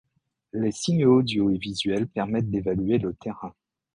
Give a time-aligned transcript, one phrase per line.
[0.53, 3.53] Les signaux audio et visuels permettent d'évaluer le terrain.